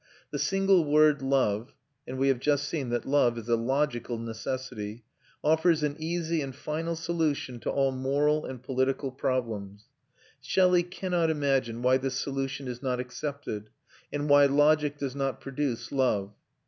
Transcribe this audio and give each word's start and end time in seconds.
The 0.31 0.39
single 0.39 0.83
word 0.83 1.21
love 1.21 1.75
and 2.07 2.17
we 2.17 2.29
have 2.29 2.39
just 2.39 2.67
seen 2.67 2.89
that 2.89 3.05
love 3.05 3.37
is 3.37 3.47
a 3.47 3.55
logical 3.55 4.17
necessity 4.17 5.03
offers 5.43 5.83
an 5.83 5.95
easy 5.99 6.41
and 6.41 6.55
final 6.55 6.95
solution 6.95 7.59
to 7.59 7.69
all 7.69 7.91
moral 7.91 8.43
and 8.43 8.63
political 8.63 9.11
problems. 9.11 9.85
Shelley 10.41 10.81
cannot 10.81 11.29
imagine 11.29 11.83
why 11.83 11.97
this 11.97 12.15
solution 12.15 12.67
is 12.67 12.81
not 12.81 12.99
accepted, 12.99 13.69
and 14.11 14.27
why 14.27 14.47
logic 14.47 14.97
does 14.97 15.15
not 15.15 15.39
produce 15.39 15.91
love. 15.91 16.33